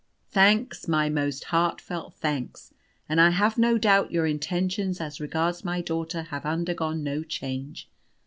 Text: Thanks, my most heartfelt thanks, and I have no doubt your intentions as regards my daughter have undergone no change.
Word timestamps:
Thanks, 0.31 0.87
my 0.87 1.09
most 1.09 1.43
heartfelt 1.43 2.15
thanks, 2.15 2.73
and 3.07 3.21
I 3.21 3.29
have 3.29 3.59
no 3.59 3.77
doubt 3.77 4.11
your 4.11 4.25
intentions 4.25 4.99
as 4.99 5.21
regards 5.21 5.63
my 5.63 5.79
daughter 5.79 6.23
have 6.23 6.43
undergone 6.43 7.03
no 7.03 7.21
change. 7.21 7.87